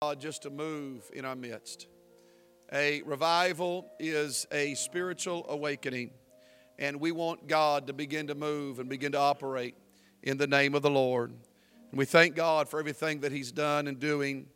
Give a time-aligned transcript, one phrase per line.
[0.00, 1.88] God just to move in our midst.
[2.72, 6.12] A revival is a spiritual awakening,
[6.78, 9.74] and we want God to begin to move and begin to operate
[10.22, 11.32] in the name of the Lord.
[11.90, 14.46] And we thank God for everything that He's done and doing,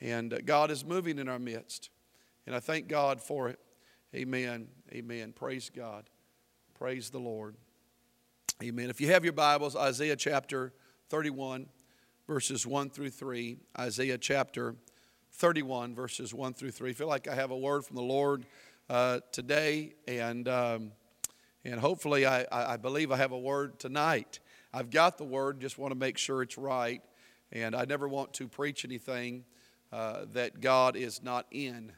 [0.00, 1.90] and God is moving in our midst.
[2.46, 3.58] And I thank God for it.
[4.14, 4.66] Amen.
[4.92, 5.34] Amen.
[5.34, 6.08] Praise God.
[6.72, 7.56] Praise the Lord.
[8.62, 8.88] Amen.
[8.88, 10.72] If you have your Bibles, Isaiah chapter
[11.10, 11.66] 31,
[12.26, 13.58] verses 1 through 3.
[13.78, 14.74] Isaiah chapter
[15.36, 16.90] 31, verses 1 through 3.
[16.90, 18.46] I feel like I have a word from the Lord
[18.88, 20.92] uh, today, and, um,
[21.62, 24.40] and hopefully, I, I believe I have a word tonight.
[24.72, 27.02] I've got the word, just want to make sure it's right,
[27.52, 29.44] and I never want to preach anything
[29.92, 31.92] uh, that God is not in.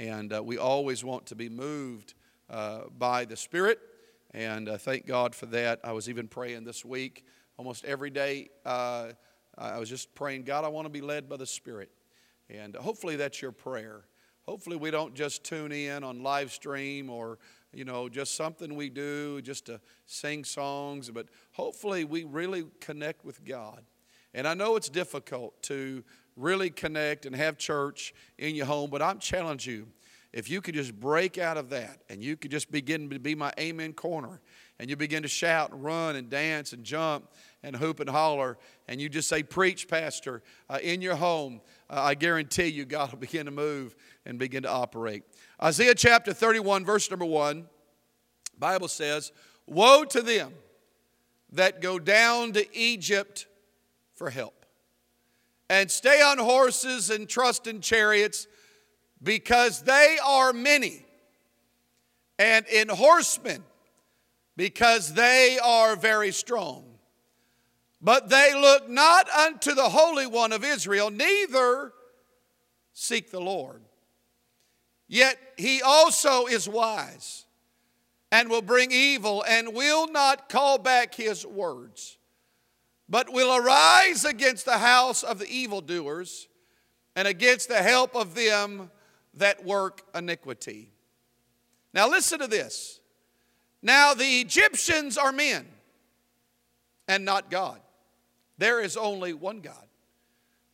[0.00, 2.14] And uh, we always want to be moved
[2.48, 3.78] uh, by the Spirit,
[4.32, 5.78] and uh, thank God for that.
[5.84, 7.24] I was even praying this week,
[7.56, 8.48] almost every day.
[8.66, 9.10] Uh,
[9.56, 11.90] I was just praying, God, I want to be led by the Spirit.
[12.50, 14.02] And hopefully that's your prayer.
[14.42, 17.38] Hopefully we don't just tune in on live stream or
[17.72, 23.24] you know just something we do just to sing songs, but hopefully we really connect
[23.24, 23.84] with God.
[24.34, 26.02] And I know it's difficult to
[26.36, 29.86] really connect and have church in your home, but I'm challenging you.
[30.32, 33.34] If you could just break out of that and you could just begin to be
[33.34, 34.40] my amen corner
[34.78, 37.28] and you begin to shout and run and dance and jump
[37.62, 38.56] and hoop and holler,
[38.88, 43.12] and you just say, Preach, Pastor, uh, in your home, uh, I guarantee you God
[43.12, 43.94] will begin to move
[44.24, 45.24] and begin to operate.
[45.62, 47.66] Isaiah chapter 31, verse number 1,
[48.58, 49.32] Bible says,
[49.66, 50.52] Woe to them
[51.52, 53.46] that go down to Egypt
[54.14, 54.64] for help,
[55.68, 58.46] and stay on horses and trust in chariots,
[59.22, 61.04] because they are many,
[62.38, 63.62] and in horsemen,
[64.56, 66.90] because they are very strong.
[68.02, 71.92] But they look not unto the Holy One of Israel, neither
[72.92, 73.82] seek the Lord.
[75.06, 77.44] Yet he also is wise
[78.32, 82.16] and will bring evil and will not call back his words,
[83.08, 86.48] but will arise against the house of the evildoers
[87.16, 88.90] and against the help of them
[89.34, 90.92] that work iniquity.
[91.92, 93.00] Now, listen to this.
[93.82, 95.66] Now, the Egyptians are men
[97.08, 97.80] and not God.
[98.60, 99.86] There is only one God.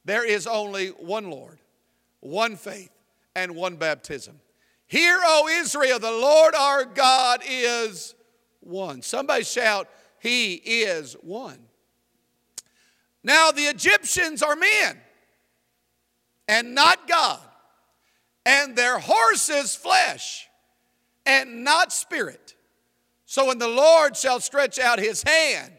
[0.04, 1.60] There is only one Lord,
[2.19, 2.91] one faith,
[3.36, 4.41] and one baptism.
[4.88, 8.16] Hear, O Israel, the Lord our God is
[8.58, 9.02] one.
[9.02, 9.88] Somebody shout,
[10.19, 11.60] He is one.
[13.22, 14.98] Now, the Egyptians are men
[16.48, 17.41] and not God,
[18.44, 20.48] and their horses flesh
[21.25, 22.56] and not spirit.
[23.26, 25.72] So when the Lord shall stretch out his hand,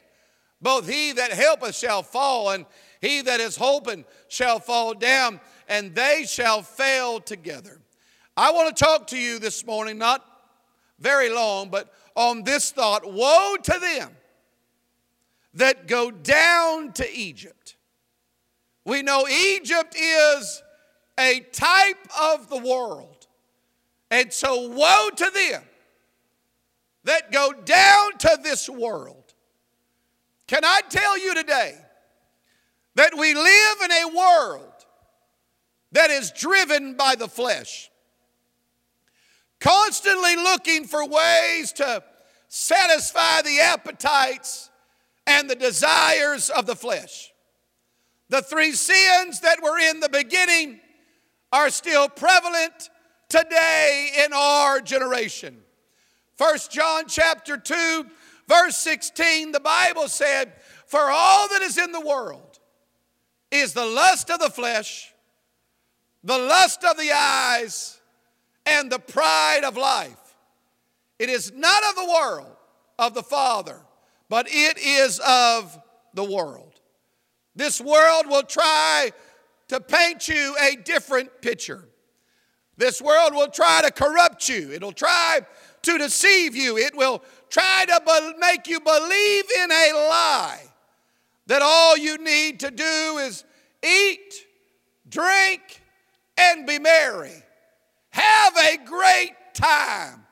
[0.62, 2.66] both he that helpeth shall fall, and
[3.02, 7.80] he that is hoping shall fall down, and they shall fail together.
[8.36, 10.26] I want to talk to you this morning, not
[11.00, 14.12] very long, but on this thought Woe to them
[15.54, 17.76] that go down to Egypt.
[18.86, 20.64] We know Egypt is
[21.20, 23.28] a type of the world.
[24.10, 25.64] And so, woe to them
[27.04, 29.27] that go down to this world
[30.48, 31.76] can I tell you today
[32.96, 34.74] that we live in a world
[35.92, 37.92] that is driven by the flesh,
[39.60, 42.04] constantly looking for ways to
[42.48, 44.70] satisfy the appetites
[45.26, 47.32] and the desires of the flesh.
[48.30, 50.80] The three sins that were in the beginning
[51.52, 52.90] are still prevalent
[53.30, 55.58] today in our generation.
[56.36, 58.06] First John chapter 2
[58.48, 60.54] Verse 16, the Bible said,
[60.86, 62.60] For all that is in the world
[63.52, 65.14] is the lust of the flesh,
[66.24, 68.00] the lust of the eyes,
[68.66, 70.36] and the pride of life.
[71.20, 72.56] It is not of the world,
[73.00, 73.80] of the Father,
[74.30, 75.78] but it is of
[76.14, 76.74] the world.
[77.56, 79.12] This world will try
[79.70, 81.88] to paint you a different picture.
[82.78, 84.72] This world will try to corrupt you.
[84.72, 85.42] It'll try
[85.82, 86.78] to deceive you.
[86.78, 90.62] It will try to be- make you believe in a lie
[91.48, 93.44] that all you need to do is
[93.84, 94.46] eat,
[95.10, 95.82] drink,
[96.38, 97.44] and be merry.
[98.10, 100.26] Have a great time.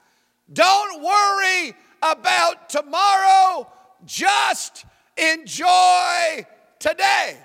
[0.52, 3.68] Don't worry about tomorrow,
[4.06, 4.86] just
[5.18, 6.46] enjoy
[6.80, 7.38] today.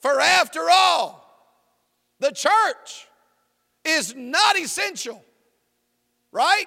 [0.00, 1.24] For after all,
[2.20, 3.07] the church
[3.88, 5.24] is not essential,
[6.32, 6.66] right?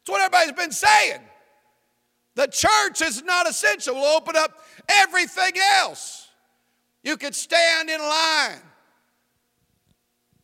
[0.00, 1.20] That's what everybody's been saying.
[2.34, 3.94] The church is not essential.
[3.94, 6.28] We'll open up everything else.
[7.02, 8.60] You could stand in line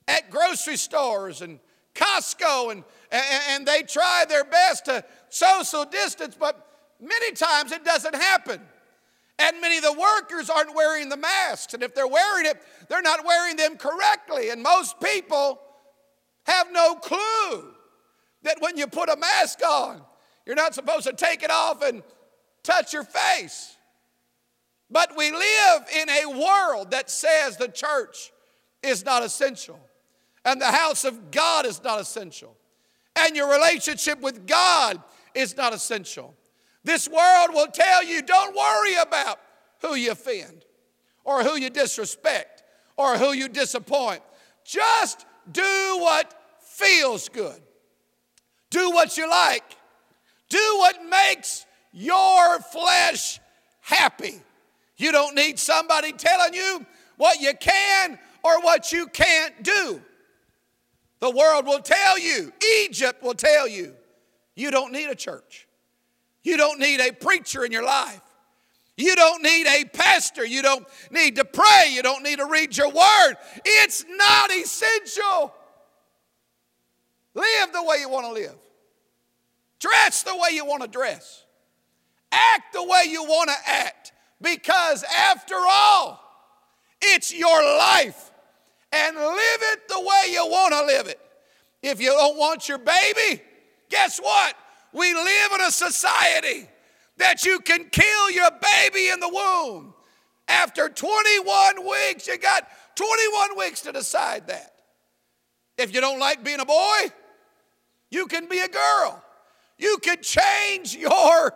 [0.08, 1.60] at grocery stores and
[1.94, 6.66] Costco, and, and, and they try their best to social distance, but
[7.00, 8.60] many times it doesn't happen.
[9.38, 11.74] And many of the workers aren't wearing the masks.
[11.74, 14.50] And if they're wearing it, they're not wearing them correctly.
[14.50, 15.60] And most people
[16.44, 17.74] have no clue
[18.42, 20.00] that when you put a mask on,
[20.46, 22.02] you're not supposed to take it off and
[22.62, 23.76] touch your face.
[24.90, 28.30] But we live in a world that says the church
[28.82, 29.80] is not essential,
[30.44, 32.54] and the house of God is not essential,
[33.16, 35.02] and your relationship with God
[35.34, 36.34] is not essential.
[36.84, 39.40] This world will tell you don't worry about
[39.80, 40.64] who you offend,
[41.24, 42.62] or who you disrespect,
[42.96, 44.20] or who you disappoint.
[44.64, 47.60] Just do what feels good.
[48.70, 49.64] Do what you like.
[50.48, 53.40] Do what makes your flesh
[53.80, 54.40] happy.
[54.96, 56.84] You don't need somebody telling you
[57.16, 60.00] what you can or what you can't do.
[61.20, 62.52] The world will tell you,
[62.82, 63.94] Egypt will tell you,
[64.54, 65.66] you don't need a church.
[66.42, 68.20] You don't need a preacher in your life.
[68.96, 70.44] You don't need a pastor.
[70.44, 71.90] You don't need to pray.
[71.90, 73.34] You don't need to read your word.
[73.64, 75.52] It's not essential.
[77.34, 78.54] Live the way you want to live.
[79.80, 81.44] Dress the way you want to dress.
[82.30, 84.12] Act the way you want to act.
[84.40, 86.20] Because after all,
[87.02, 88.30] it's your life.
[88.92, 91.20] And live it the way you want to live it.
[91.82, 93.42] If you don't want your baby,
[93.90, 94.54] guess what?
[94.92, 96.68] We live in a society
[97.16, 99.94] that you can kill your baby in the womb.
[100.48, 102.66] After 21 weeks, you got
[102.96, 104.72] 21 weeks to decide that.
[105.78, 107.12] If you don't like being a boy,
[108.10, 109.22] you can be a girl.
[109.78, 111.54] You can change your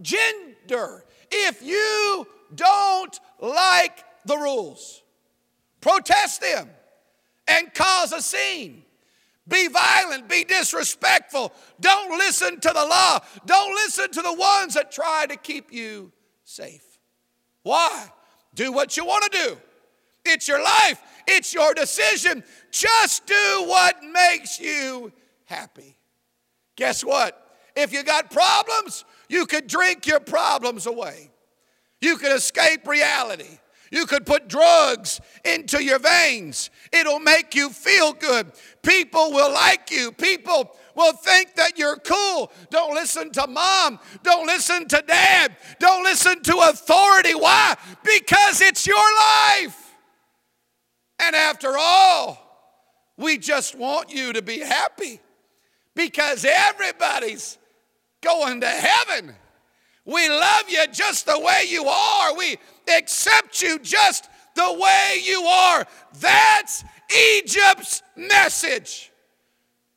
[0.00, 5.02] gender if you don't like the rules.
[5.80, 6.68] Protest them
[7.46, 8.84] and cause a scene.
[9.48, 11.52] Be violent, be disrespectful.
[11.80, 13.18] Don't listen to the law.
[13.44, 16.12] Don't listen to the ones that try to keep you
[16.44, 16.84] safe.
[17.62, 18.10] Why?
[18.54, 19.58] Do what you want to do.
[20.24, 22.44] It's your life, it's your decision.
[22.70, 25.12] Just do what makes you
[25.46, 25.96] happy.
[26.76, 27.38] Guess what?
[27.74, 31.30] If you got problems, you could drink your problems away.
[32.00, 33.58] You could escape reality.
[33.92, 36.70] You could put drugs into your veins.
[36.90, 38.50] It'll make you feel good.
[38.82, 40.12] People will like you.
[40.12, 42.50] People will think that you're cool.
[42.70, 44.00] Don't listen to mom.
[44.22, 45.56] Don't listen to dad.
[45.78, 47.34] Don't listen to authority.
[47.34, 47.76] Why?
[48.02, 49.94] Because it's your life.
[51.18, 52.38] And after all,
[53.18, 55.20] we just want you to be happy
[55.94, 57.58] because everybody's
[58.22, 59.34] going to heaven.
[60.04, 62.36] We love you just the way you are.
[62.36, 62.56] We
[62.96, 65.86] accept you just the way you are.
[66.20, 66.84] That's
[67.38, 69.12] Egypt's message.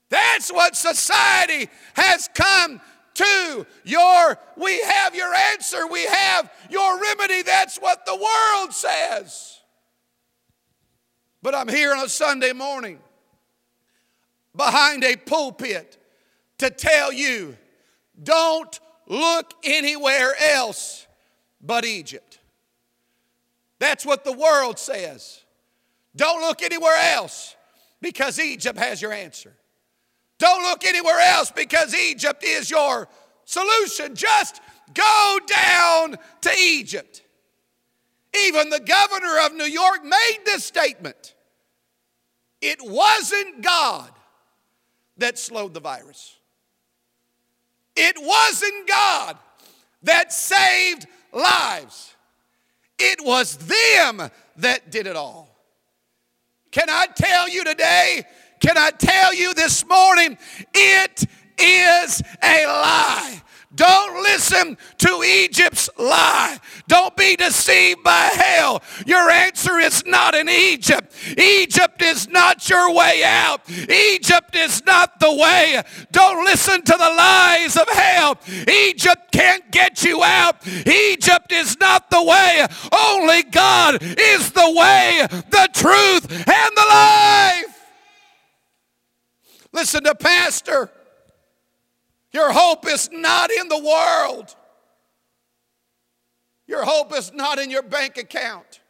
[0.10, 2.80] That's what society has come
[3.16, 3.66] to.
[3.84, 7.42] Your we have your answer, we have your remedy.
[7.42, 9.60] That's what the world says.
[11.42, 13.00] But I'm here on a Sunday morning
[14.56, 15.98] behind a pulpit
[16.60, 17.58] to tell you
[18.22, 21.08] don't look anywhere else
[21.62, 22.40] but Egypt.
[23.80, 25.42] That's what the world says.
[26.16, 27.56] Don't look anywhere else
[28.02, 29.54] because Egypt has your answer.
[30.38, 33.08] Don't look anywhere else because Egypt is your
[33.46, 34.16] solution.
[34.16, 34.62] Just
[34.94, 37.22] go down to Egypt.
[38.38, 41.36] Even the governor of New York made this statement.
[42.62, 44.12] It wasn't God
[45.18, 46.35] that slowed the virus.
[47.96, 49.38] It wasn't God
[50.04, 52.16] that saved lives,
[52.98, 55.50] it was them that did it all.
[56.72, 58.24] Can I tell you today?
[58.60, 60.38] Can I tell you this morning?
[60.74, 61.26] It
[61.58, 63.42] is a lie.
[63.76, 66.58] Don't listen to Egypt's lie.
[66.88, 68.82] Don't be deceived by hell.
[69.06, 71.14] Your answer is not in Egypt.
[71.38, 73.70] Egypt is not your way out.
[73.70, 75.82] Egypt is not the way.
[76.12, 78.38] Don't listen to the lies of hell.
[78.68, 80.66] Egypt can't get you out.
[80.68, 82.66] Egypt is not the way.
[82.92, 87.76] Only God is the way, the truth, and the life.
[89.74, 90.90] Listen to Pastor.
[92.36, 94.54] Your hope is not in the world.
[96.68, 98.82] Your hope is not in your bank account.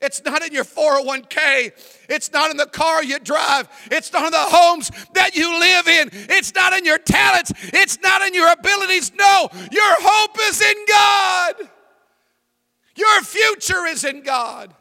[0.00, 1.70] It's not in your 401k.
[2.08, 3.68] It's not in the car you drive.
[3.92, 6.08] It's not in the homes that you live in.
[6.12, 7.52] It's not in your talents.
[7.72, 9.12] It's not in your abilities.
[9.16, 11.70] No, your hope is in God.
[12.96, 14.74] Your future is in God.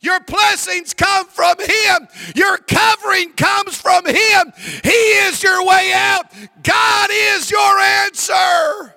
[0.00, 2.08] Your blessings come from Him.
[2.34, 4.52] Your covering comes from Him.
[4.84, 6.26] He is your way out.
[6.62, 8.94] God is your answer.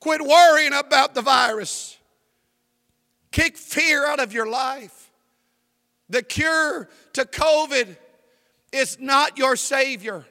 [0.00, 1.98] Quit worrying about the virus.
[3.32, 5.10] Kick fear out of your life.
[6.08, 7.96] The cure to COVID
[8.72, 10.24] is not your Savior.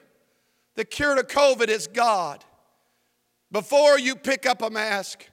[0.74, 2.44] The cure to COVID is God.
[3.52, 5.26] Before you pick up a mask,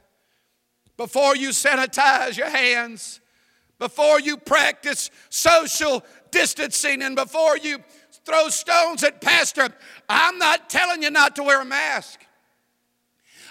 [0.97, 3.21] before you sanitize your hands,
[3.79, 7.79] before you practice social distancing, and before you
[8.25, 9.69] throw stones at Pastor,
[10.09, 12.19] I'm not telling you not to wear a mask.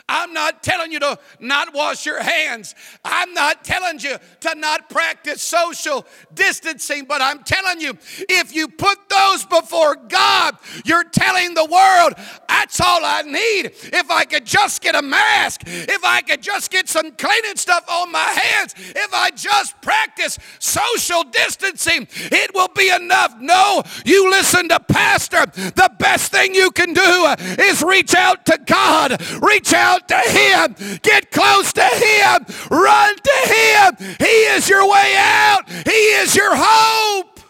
[0.08, 2.76] I'm not telling you to not wash your hands.
[3.04, 7.98] I'm not telling you to not practice social distancing, but I'm telling you,
[8.28, 12.14] if you put those before God, you're telling the world,
[12.48, 13.72] that's all I need.
[13.92, 17.88] If I could just get a mask, if I could just get some cleaning stuff
[17.88, 23.34] on my hands, if I just practice social distancing, it will be enough.
[23.40, 25.46] No, you listen to Pastor.
[25.46, 30.18] The best thing you can do is reach out to God, reach out out to
[30.30, 30.98] Him.
[31.02, 32.46] Get close to Him.
[32.70, 34.16] Run to Him.
[34.18, 35.68] He is your way out.
[35.68, 37.40] He is your hope.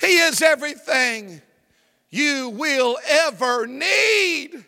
[0.00, 1.40] He is everything
[2.10, 4.64] you will ever need.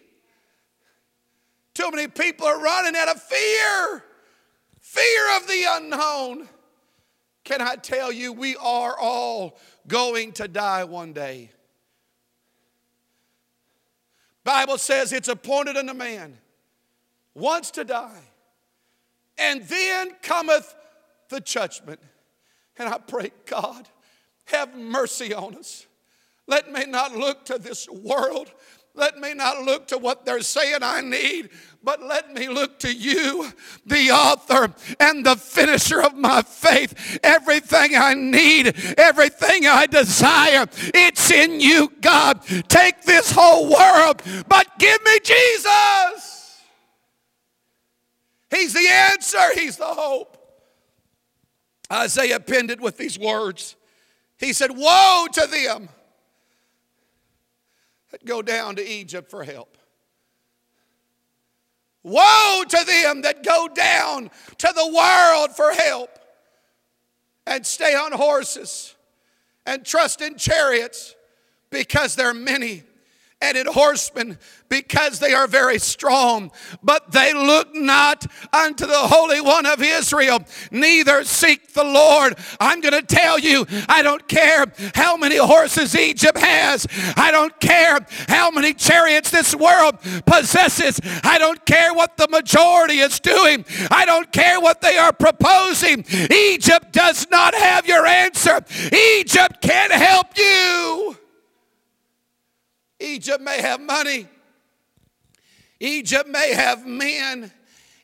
[1.75, 4.05] Too many people are running out of fear,
[4.81, 6.49] fear of the unknown.
[7.45, 11.51] Can I tell you, we are all going to die one day.
[14.45, 16.39] Bible says it's appointed unto man
[17.39, 18.23] once to die,
[19.39, 20.75] and then cometh
[21.29, 22.01] the judgment.
[22.79, 23.89] And I pray, God,
[24.47, 25.87] have mercy on us.
[26.47, 28.51] Let me not look to this world
[28.99, 31.51] let me not look to what they're saying I need,
[31.85, 33.53] but let me look to you,
[33.87, 37.21] the author and the finisher of my faith.
[37.23, 42.43] Everything I need, everything I desire, it's in you, God.
[42.69, 46.38] Take this whole world, but give me Jesus.
[48.51, 50.37] He's the answer, He's the hope.
[51.93, 53.77] Isaiah penned it with these words.
[54.39, 55.89] He said, Woe to them
[58.11, 59.77] that go down to Egypt for help.
[62.03, 66.11] Woe to them that go down to the world for help
[67.47, 68.95] and stay on horses
[69.67, 71.15] and trust in chariots
[71.71, 72.83] because they're many
[73.41, 74.37] and in horsemen
[74.69, 76.51] because they are very strong.
[76.83, 80.41] But they look not unto the Holy One of Israel,
[80.71, 82.37] neither seek the Lord.
[82.59, 87.59] I'm going to tell you, I don't care how many horses Egypt has, I don't
[87.61, 93.65] care how many chariots this world possesses, I don't care what the majority is doing,
[93.91, 96.05] I don't care what they are proposing.
[96.31, 98.61] Egypt does not have your answer,
[98.93, 101.17] Egypt can't help you.
[103.01, 104.27] Egypt may have money.
[105.81, 107.53] Egypt may have men.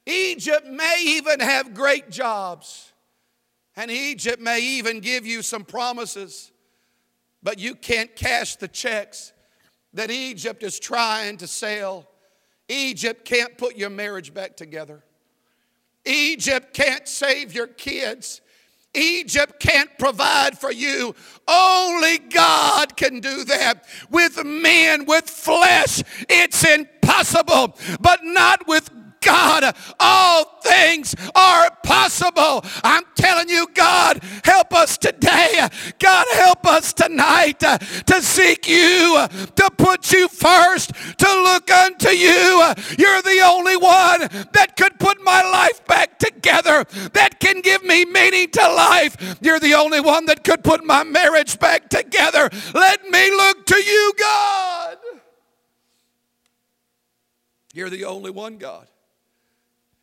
[0.06, 2.92] Egypt may even have great jobs.
[3.76, 6.52] And Egypt may even give you some promises,
[7.42, 9.32] but you can't cash the checks
[9.94, 12.08] that Egypt is trying to sell.
[12.68, 15.02] Egypt can't put your marriage back together.
[16.04, 18.40] Egypt can't save your kids.
[18.94, 21.14] Egypt can't provide for you.
[21.46, 23.84] Only God can do that.
[24.10, 28.90] With men, with flesh, it's impossible, but not with
[29.25, 32.64] God, all things are possible.
[32.83, 35.66] I'm telling you, God, help us today.
[35.99, 39.26] God, help us tonight to seek you,
[39.57, 42.73] to put you first, to look unto you.
[42.99, 48.04] You're the only one that could put my life back together, that can give me
[48.04, 49.38] meaning to life.
[49.40, 52.50] You're the only one that could put my marriage back together.
[52.75, 54.97] Let me look to you, God.
[57.73, 58.87] You're the only one, God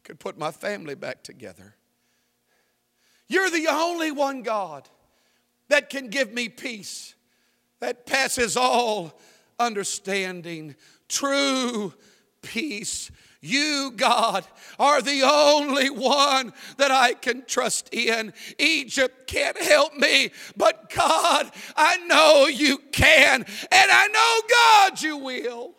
[0.03, 1.75] could put my family back together.
[3.27, 4.89] You're the only one, God,
[5.70, 7.15] that can give me peace
[7.81, 9.20] that passes all
[9.60, 10.75] understanding,
[11.10, 11.93] true
[12.41, 13.12] peace.
[13.41, 14.46] You, God,
[14.77, 18.34] are the only one that I can trust in.
[18.60, 25.17] Egypt can't help me, but God, I know you can, and I know, God, you
[25.17, 25.74] will.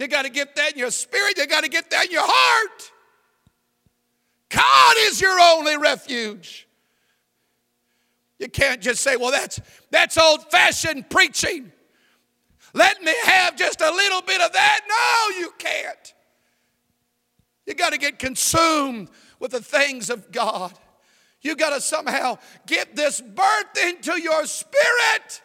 [0.00, 2.24] You got to get that in your spirit, you got to get that in your
[2.24, 2.90] heart.
[4.48, 6.66] God is your only refuge.
[8.38, 11.70] You can't just say, well, that's, that's old fashioned preaching.
[12.72, 14.80] Let me have just a little bit of that.
[14.88, 16.14] No, you can't.
[17.66, 20.72] You got to get consumed with the things of God.
[21.42, 25.42] You got to somehow get this birth into your spirit.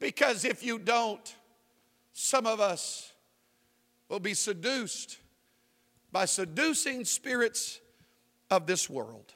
[0.00, 1.36] Because if you don't,
[2.12, 3.12] some of us
[4.08, 5.18] will be seduced
[6.12, 7.80] by seducing spirits
[8.50, 9.34] of this world.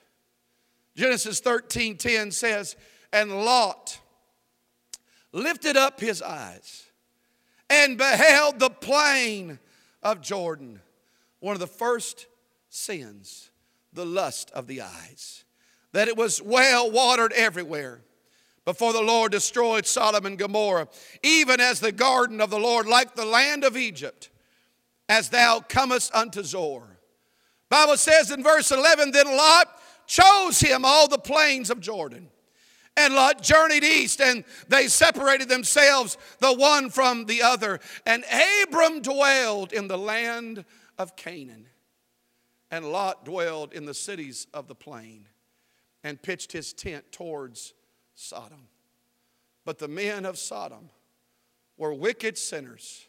[0.97, 2.77] Genesis 13:10 says,
[3.13, 3.99] "And Lot
[5.33, 6.85] lifted up his eyes
[7.69, 9.59] and beheld the plain
[10.03, 10.83] of Jordan."
[11.41, 12.27] One of the first
[12.69, 13.51] sins,
[13.93, 15.45] the lust of the eyes,
[15.93, 18.05] that it was well watered everywhere
[18.65, 20.89] before the Lord destroyed Sodom and Gomorrah,
[21.23, 24.29] even as the garden of the Lord, like the land of Egypt,
[25.11, 26.97] as thou comest unto Zoar.
[27.69, 29.67] Bible says in verse 11, then Lot
[30.07, 32.29] chose him all the plains of Jordan.
[32.97, 37.81] And Lot journeyed east, and they separated themselves the one from the other.
[38.07, 38.25] And
[38.63, 40.65] Abram dwelled in the land
[40.97, 41.67] of Canaan.
[42.71, 45.27] And Lot dwelled in the cities of the plain
[46.05, 47.75] and pitched his tent towards
[48.15, 48.69] Sodom.
[49.65, 50.89] But the men of Sodom
[51.77, 53.09] were wicked sinners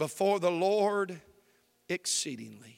[0.00, 1.20] before the Lord
[1.88, 2.76] exceedingly.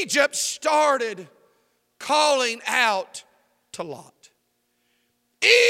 [0.00, 1.28] Egypt started
[1.98, 3.24] calling out
[3.72, 4.30] to Lot.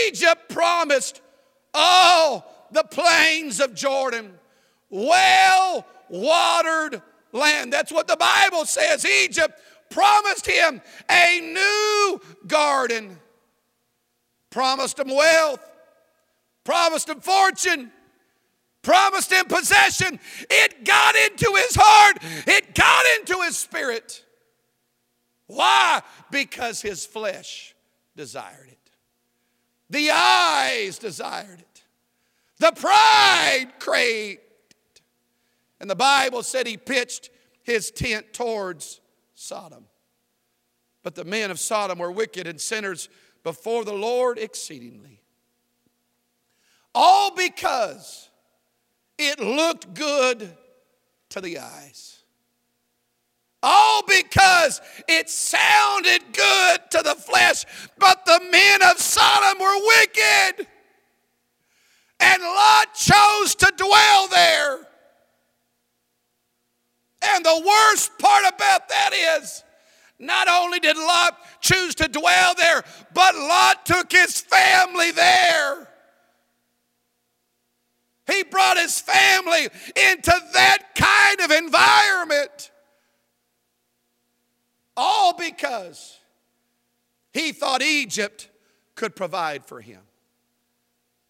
[0.06, 1.22] Egypt promised
[1.72, 4.34] all the plains of Jordan,
[4.90, 7.00] well watered
[7.32, 7.72] land.
[7.72, 9.06] That's what the Bible says.
[9.06, 13.16] Egypt promised him a new garden
[14.50, 15.60] promised him wealth,
[16.64, 17.90] promised him fortune,
[18.82, 20.18] promised him possession.
[20.48, 24.24] It got into his heart, it got into his spirit.
[25.46, 26.00] Why?
[26.30, 27.74] Because his flesh
[28.16, 28.78] desired it.
[29.90, 31.82] The eyes desired it.
[32.58, 35.00] The pride craved it.
[35.80, 37.30] And the Bible said he pitched
[37.62, 39.00] his tent towards
[39.34, 39.86] Sodom.
[41.02, 43.08] But the men of Sodom were wicked and sinners
[43.42, 45.20] before the Lord exceedingly.
[46.94, 48.29] All because
[49.20, 50.56] it looked good
[51.30, 52.22] to the eyes.
[53.62, 57.66] All because it sounded good to the flesh,
[57.98, 60.66] but the men of Sodom were wicked.
[62.20, 64.78] And Lot chose to dwell there.
[67.22, 69.10] And the worst part about that
[69.42, 69.62] is
[70.18, 75.89] not only did Lot choose to dwell there, but Lot took his family there.
[78.30, 82.70] He brought his family into that kind of environment.
[84.96, 86.18] All because
[87.32, 88.48] he thought Egypt
[88.94, 90.02] could provide for him.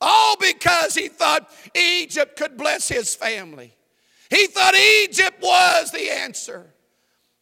[0.01, 3.75] All because he thought Egypt could bless his family.
[4.29, 6.73] He thought Egypt was the answer.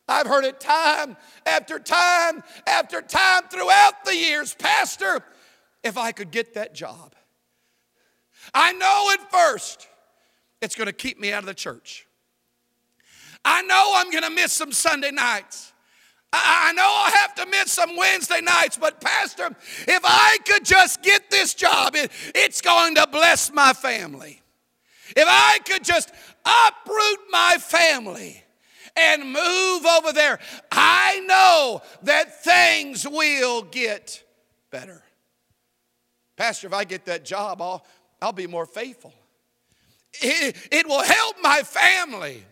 [0.09, 4.55] I've heard it time after time after time throughout the years.
[4.55, 5.23] Pastor,
[5.83, 7.15] if I could get that job,
[8.55, 9.87] I know at first
[10.61, 12.07] it's going to keep me out of the church.
[13.45, 15.73] I know I'm going to miss some Sunday nights.
[16.33, 19.47] I know I'll have to miss some Wednesday nights, but Pastor,
[19.87, 24.43] if I could just get this job, it, it's going to bless my family.
[25.17, 26.13] If I could just
[26.45, 28.45] uproot my family,
[28.99, 30.39] and move over there.
[30.71, 34.23] I know that things will get
[34.71, 35.03] better.
[36.37, 37.85] Pastor, if I get that job, I'll,
[38.21, 39.13] I'll be more faithful.
[40.15, 42.45] It, it will help my family.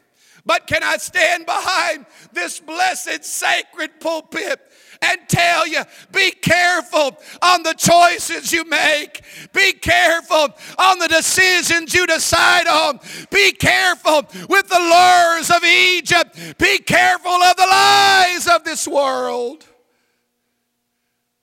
[0.45, 4.61] But can I stand behind this blessed sacred pulpit
[5.03, 9.23] and tell you be careful on the choices you make.
[9.53, 10.49] Be careful
[10.79, 13.01] on the decisions you decide on.
[13.31, 16.59] Be careful with the lures of Egypt.
[16.59, 19.67] Be careful of the lies of this world.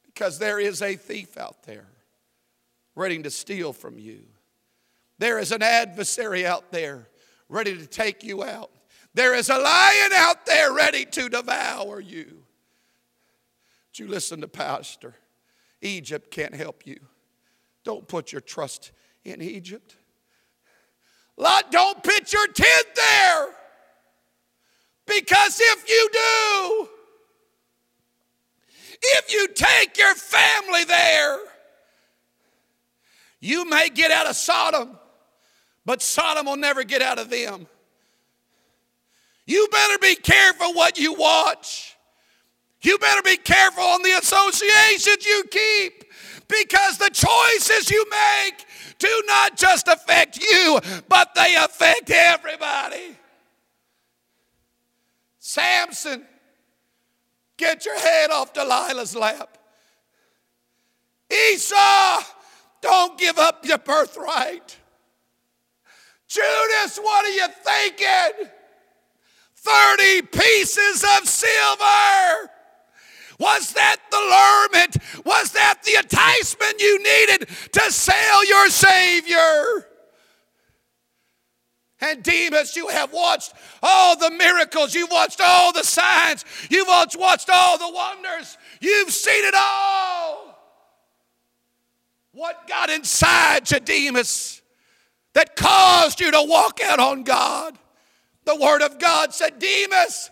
[0.06, 1.88] Because there is a thief out there
[2.96, 4.22] ready to steal from you.
[5.20, 7.08] There is an adversary out there
[7.50, 8.72] ready to take you out.
[9.14, 12.44] There is a lion out there ready to devour you.
[13.92, 15.16] But you listen to Pastor.
[15.82, 17.00] Egypt can't help you.
[17.84, 18.92] Don't put your trust
[19.24, 19.96] in Egypt.
[21.38, 23.48] Lot, don't pitch your tent there.
[25.06, 26.88] Because if you do,
[29.02, 31.38] if you take your family there,
[33.44, 34.98] you may get out of Sodom,
[35.86, 37.68] but Sodom will never get out of them.
[39.46, 41.98] You better be careful what you watch.
[42.82, 46.06] You better be careful on the associations you keep
[46.48, 48.66] because the choices you make
[48.98, 50.80] do not just affect you,
[51.10, 53.18] but they affect everybody.
[55.40, 56.24] Samson,
[57.58, 59.58] get your head off Delilah's lap.
[61.30, 62.24] Esau,
[62.84, 64.78] Don't give up your birthright.
[66.28, 68.50] Judas, what are you thinking?
[69.56, 72.50] 30 pieces of silver.
[73.40, 74.98] Was that the lurement?
[75.26, 79.88] Was that the enticement you needed to sell your Savior?
[82.02, 84.94] And Demas, you have watched all the miracles.
[84.94, 86.44] You've watched all the signs.
[86.70, 88.58] You've watched all the wonders.
[88.82, 90.23] You've seen it all.
[92.34, 94.62] What got inside Demas,
[95.34, 97.78] that caused you to walk out on God?
[98.46, 100.30] The Word of God said, Demas,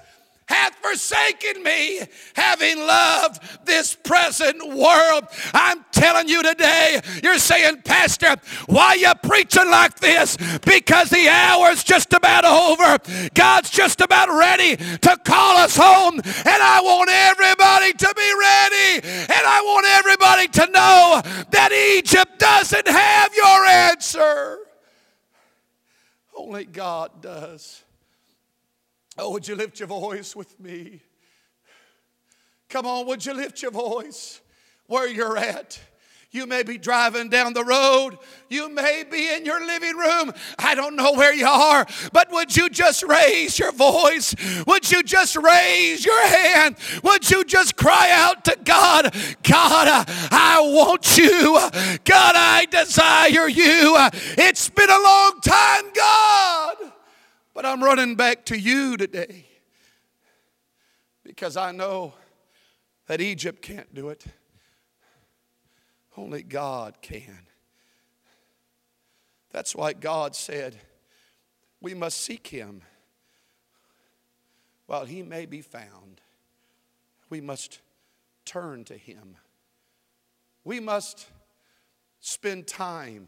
[0.51, 2.01] hath forsaken me,
[2.35, 5.23] having loved this present world.
[5.53, 8.35] I'm telling you today, you're saying, Pastor,
[8.67, 10.35] why you preaching like this?
[10.65, 13.29] Because the hour's just about over.
[13.33, 16.15] God's just about ready to call us home.
[16.15, 19.23] And I want everybody to be ready.
[19.23, 24.57] And I want everybody to know that Egypt doesn't have your answer.
[26.35, 27.83] Only God does.
[29.21, 30.99] Oh, would you lift your voice with me?
[32.69, 34.41] Come on, would you lift your voice
[34.87, 35.79] where you're at?
[36.31, 38.17] You may be driving down the road.
[38.49, 40.31] You may be in your living room.
[40.57, 44.33] I don't know where you are, but would you just raise your voice?
[44.65, 46.77] Would you just raise your hand?
[47.03, 51.59] Would you just cry out to God, God, I want you.
[52.05, 53.97] God, I desire you.
[54.37, 55.80] It's been a long time.
[57.61, 59.45] But I'm running back to you today
[61.23, 62.15] because I know
[63.05, 64.25] that Egypt can't do it.
[66.17, 67.45] Only God can.
[69.51, 70.75] That's why God said,
[71.79, 72.81] We must seek Him
[74.87, 76.19] while He may be found.
[77.29, 77.79] We must
[78.43, 79.35] turn to Him.
[80.63, 81.27] We must
[82.21, 83.27] spend time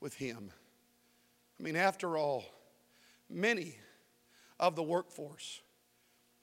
[0.00, 0.50] with Him.
[1.60, 2.44] I mean, after all,
[3.30, 3.76] Many
[4.58, 5.60] of the workforce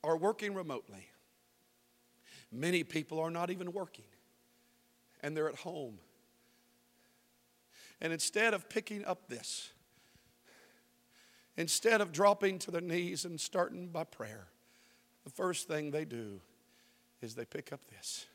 [0.04, 1.10] are working remotely.
[2.52, 4.06] Many people are not even working,
[5.22, 5.98] and they're at home.
[8.00, 9.72] And instead of picking up this,
[11.58, 14.48] instead of dropping to their knees and starting by prayer,
[15.24, 16.40] the first thing they do
[17.22, 18.28] is they pick up this.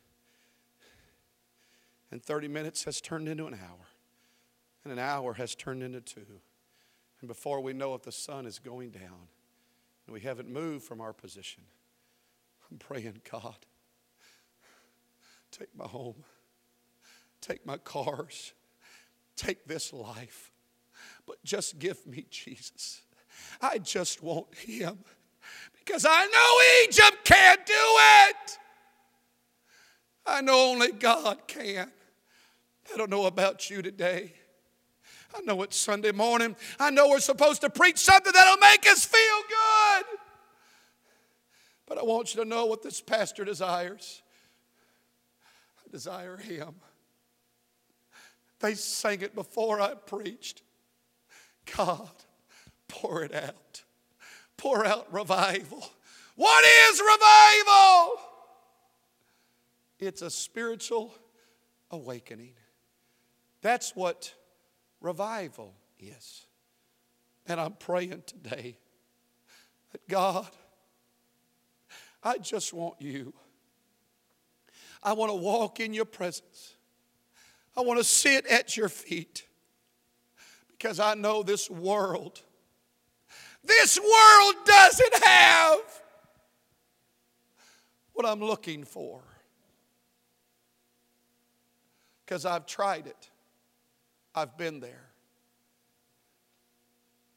[2.11, 3.87] And 30 minutes has turned into an hour,
[4.83, 6.41] and an hour has turned into two.
[7.21, 9.29] And before we know it, the sun is going down.
[10.07, 11.63] And we haven't moved from our position.
[12.71, 13.57] I'm praying, God,
[15.51, 16.25] take my home,
[17.41, 18.53] take my cars,
[19.37, 20.53] take this life,
[21.27, 23.03] but just give me Jesus.
[23.61, 24.99] I just want Him
[25.85, 28.59] because I know Egypt can't do it.
[30.27, 31.91] I know only God can.
[32.93, 34.33] I don't know about you today.
[35.37, 36.57] I know it's Sunday morning.
[36.79, 40.19] I know we're supposed to preach something that'll make us feel good.
[41.87, 44.23] But I want you to know what this pastor desires.
[45.85, 46.75] I desire him.
[48.61, 50.63] They sang it before I preached.
[51.77, 52.11] God,
[52.89, 53.83] pour it out.
[54.57, 55.85] Pour out revival.
[56.37, 58.21] What is revival?
[59.99, 61.15] It's a spiritual
[61.91, 62.55] awakening.
[63.63, 64.33] That's what
[65.01, 66.47] revival is.
[67.47, 68.77] And I'm praying today
[69.93, 70.49] that God,
[72.23, 73.33] I just want you.
[75.03, 76.75] I want to walk in your presence.
[77.77, 79.47] I want to sit at your feet
[80.73, 82.41] because I know this world,
[83.65, 85.81] this world doesn't have
[88.13, 89.23] what I'm looking for
[92.25, 93.30] because I've tried it.
[94.35, 95.11] I've been there.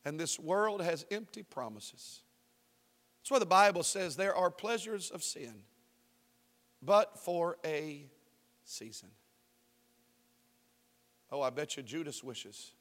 [0.05, 2.21] And this world has empty promises.
[3.21, 5.63] That's why the Bible says there are pleasures of sin,
[6.81, 8.05] but for a
[8.65, 9.09] season.
[11.31, 12.73] Oh, I bet you Judas wishes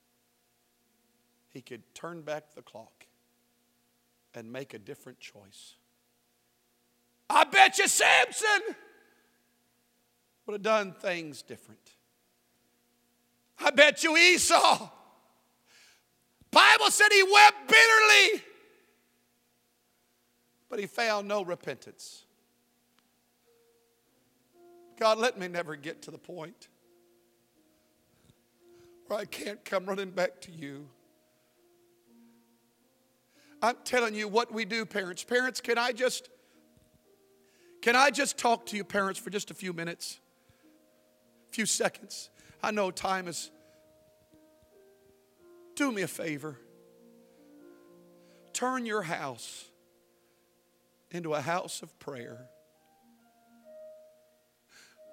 [1.53, 3.07] he could turn back the clock
[4.35, 5.75] and make a different choice.
[7.29, 8.75] I bet you Samson
[10.47, 11.82] would have done things different.
[13.65, 14.91] I bet you Esau.
[16.51, 18.43] Bible said he wept bitterly,
[20.69, 22.25] but he found no repentance.
[24.99, 26.69] God, let me never get to the point
[29.07, 30.89] where I can't come running back to you.
[33.63, 35.25] I'm telling you what we do, parents.
[35.25, 36.29] Parents, can I just
[37.81, 40.21] can I just talk to you, parents, for just a few minutes?
[41.51, 42.31] A few seconds.
[42.63, 43.51] I know time is.
[45.75, 46.59] Do me a favor.
[48.53, 49.65] Turn your house
[51.11, 52.47] into a house of prayer.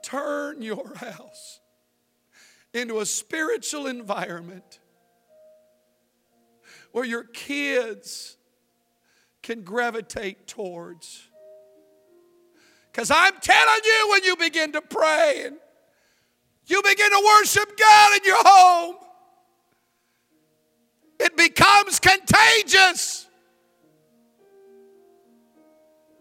[0.03, 1.59] Turn your house
[2.73, 4.79] into a spiritual environment
[6.91, 8.37] where your kids
[9.41, 11.27] can gravitate towards.
[12.91, 15.57] Because I'm telling you, when you begin to pray and
[16.69, 18.95] you begin to worship God in your home,
[21.19, 23.27] it becomes contagious.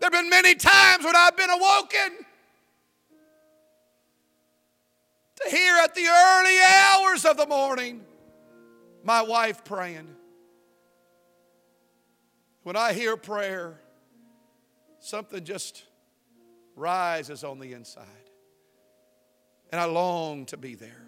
[0.00, 2.24] There have been many times when I've been awoken
[5.42, 8.04] to hear at the early hours of the morning
[9.04, 10.08] my wife praying.
[12.62, 13.80] When I hear prayer,
[15.00, 15.84] something just
[16.76, 18.27] rises on the inside.
[19.70, 21.06] And I long to be there.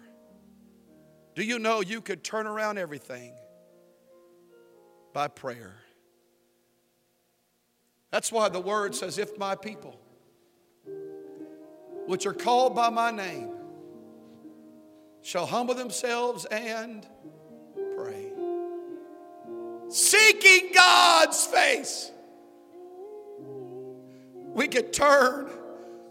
[1.35, 3.33] Do you know you could turn around everything
[5.13, 5.75] by prayer?
[8.11, 9.99] That's why the word says, If my people,
[12.05, 13.49] which are called by my name,
[15.21, 17.07] shall humble themselves and
[17.95, 18.31] pray,
[19.87, 22.11] seeking God's face,
[24.53, 25.49] we could turn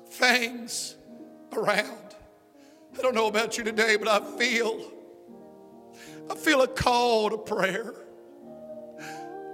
[0.06, 0.96] things
[1.52, 2.09] around.
[3.00, 4.78] I don't know about you today, but I feel
[6.30, 7.94] I feel a call to prayer.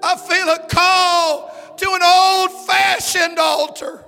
[0.02, 4.04] I feel a call to an old fashioned altar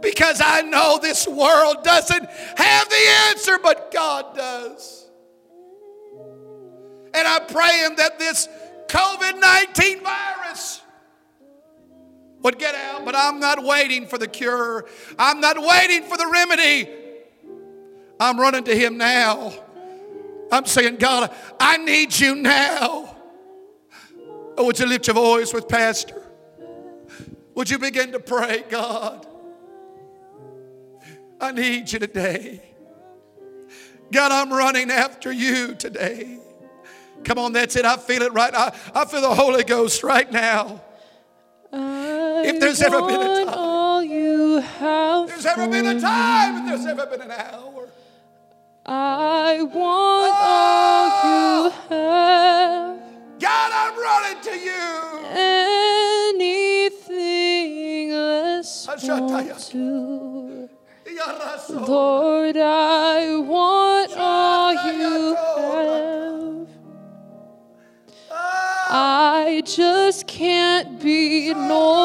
[0.00, 5.10] because I know this world doesn't have the answer, but God does.
[7.12, 8.48] And I'm praying that this
[8.86, 10.80] COVID 19 virus
[12.42, 14.86] would get out, but I'm not waiting for the cure.
[15.18, 16.99] I'm not waiting for the remedy.
[18.20, 19.52] I'm running to Him now.
[20.52, 23.16] I'm saying, God, I need you now.
[24.56, 26.22] Oh, would you lift your voice with Pastor?
[27.54, 29.26] Would you begin to pray, God?
[31.40, 32.62] I need you today.
[34.12, 36.38] God, I'm running after you today.
[37.24, 37.84] Come on, that's it.
[37.84, 38.54] I feel it right.
[38.54, 40.82] I, I feel the Holy Ghost right now.
[41.72, 43.48] I If there's ever been a time.
[43.48, 46.70] all you have There's ever been a time, me.
[46.70, 47.79] there's ever been an hour.
[48.86, 52.98] I want all you have.
[53.38, 54.86] God, I'm running to you.
[56.32, 60.68] Anything less won't do.
[61.86, 66.68] Lord, I want all you have.
[68.32, 71.99] Ah, I just can't be normal,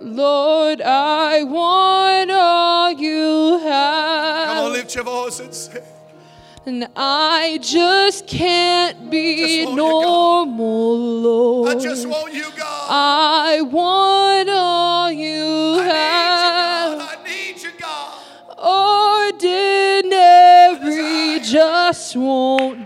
[0.00, 4.72] Lord, I want all you Come on, have.
[4.72, 5.82] lift your voice and say,
[6.66, 10.02] And I just can't be Just want you, God.
[10.48, 11.68] normal, Lord.
[11.76, 12.86] I just want you, God.
[12.90, 16.98] I want all you I have.
[16.98, 17.18] need you, God.
[17.18, 18.14] I need you, God.
[20.08, 22.77] Ordinary just won't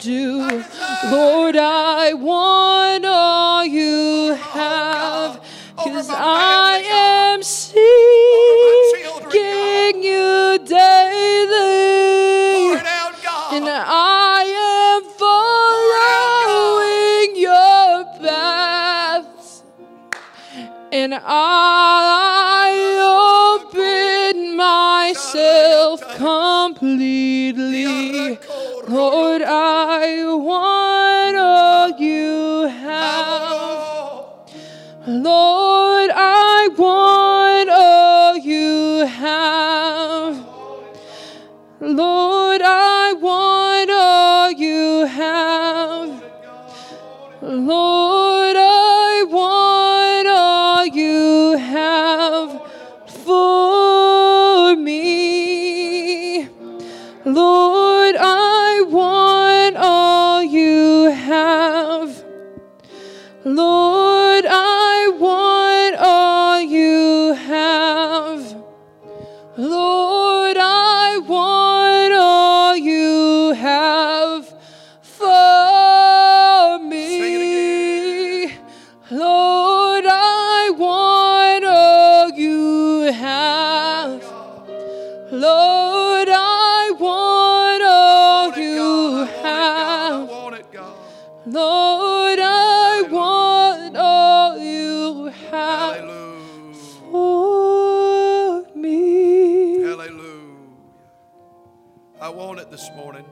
[102.22, 103.24] I want it this morning.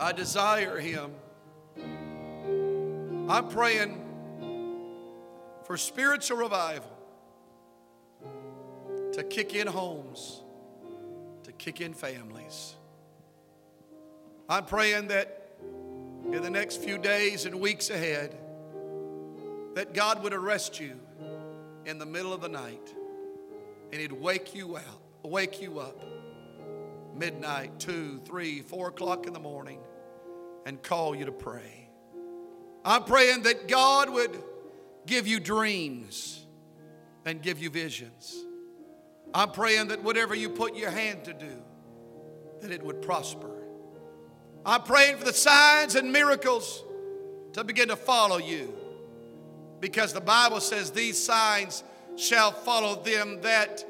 [0.00, 1.10] I desire Him.
[3.28, 4.02] I'm praying
[5.64, 6.96] for spiritual revival
[9.12, 10.40] to kick in homes,
[11.44, 12.74] to kick in families.
[14.48, 15.58] I'm praying that
[16.32, 18.34] in the next few days and weeks ahead,
[19.74, 20.98] that God would arrest you
[21.84, 22.94] in the middle of the night
[23.92, 26.02] and he'd wake you out, wake you up
[27.18, 29.80] midnight, two, three, four o'clock in the morning,
[30.64, 31.88] and call you to pray.
[32.84, 34.42] I'm praying that God would
[35.06, 36.44] give you dreams
[37.24, 38.36] and give you visions.
[39.34, 41.62] I'm praying that whatever you put your hand to do,
[42.60, 43.50] that it would prosper.
[44.64, 46.82] I'm praying for the signs and miracles
[47.52, 48.74] to begin to follow you
[49.80, 51.84] because the Bible says these signs
[52.16, 53.84] shall follow them that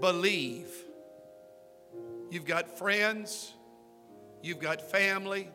[0.00, 0.84] believe.
[2.30, 3.52] You've got friends,
[4.42, 5.48] you've got family,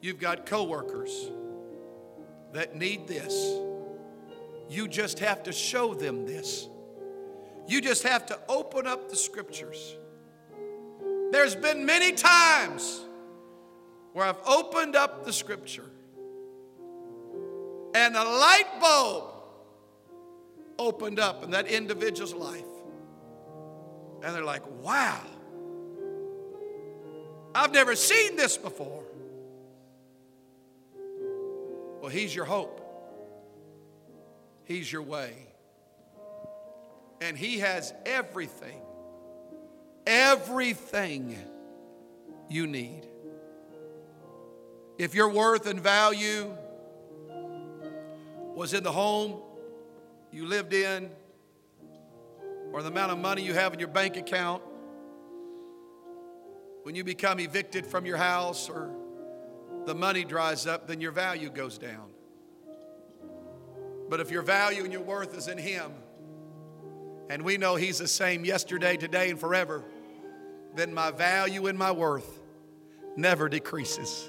[0.00, 1.30] you've got coworkers
[2.52, 3.58] that need this.
[4.68, 6.68] You just have to show them this.
[7.66, 9.96] You just have to open up the scriptures.
[11.30, 13.04] There's been many times
[14.12, 15.88] where I've opened up the scripture
[17.94, 19.24] and a light bulb
[20.78, 22.64] opened up in that individual's life.
[24.22, 25.20] And they're like, wow,
[27.54, 29.04] I've never seen this before.
[32.00, 32.80] Well, He's your hope,
[34.64, 35.34] He's your way.
[37.20, 38.80] And He has everything,
[40.06, 41.36] everything
[42.48, 43.06] you need.
[44.98, 46.56] If your worth and value
[48.54, 49.40] was in the home
[50.32, 51.10] you lived in,
[52.72, 54.62] or the amount of money you have in your bank account,
[56.82, 58.90] when you become evicted from your house or
[59.86, 62.10] the money dries up, then your value goes down.
[64.08, 65.92] But if your value and your worth is in Him,
[67.28, 69.84] and we know He's the same yesterday, today, and forever,
[70.74, 72.40] then my value and my worth
[73.16, 74.28] never decreases.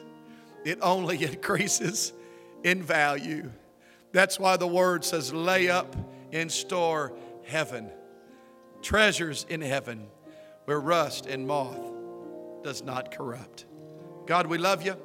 [0.63, 2.13] It only increases
[2.63, 3.51] in value.
[4.11, 5.95] That's why the word says, lay up
[6.31, 7.13] in store
[7.45, 7.89] heaven,
[8.81, 10.07] treasures in heaven
[10.65, 12.00] where rust and moth
[12.63, 13.65] does not corrupt.
[14.25, 14.95] God, we love you.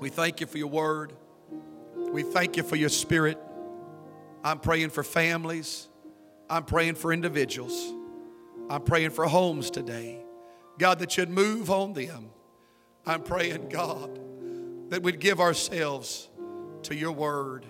[0.00, 1.12] We thank you for your word.
[1.94, 3.38] We thank you for your spirit.
[4.44, 5.88] I'm praying for families.
[6.50, 7.92] I'm praying for individuals.
[8.68, 10.24] I'm praying for homes today.
[10.78, 12.30] God, that you'd move on them.
[13.06, 14.18] I'm praying, God,
[14.90, 16.28] that we'd give ourselves
[16.84, 17.66] to your word.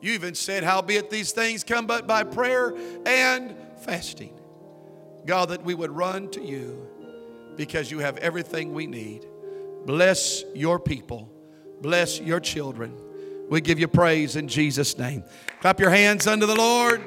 [0.00, 2.74] You even said, Howbeit these things come but by prayer
[3.06, 4.38] and fasting.
[5.26, 6.86] God, that we would run to you
[7.56, 9.26] because you have everything we need.
[9.86, 11.30] Bless your people,
[11.80, 12.94] bless your children.
[13.50, 15.22] We give you praise in Jesus' name.
[15.60, 17.02] Clap your hands unto the Lord.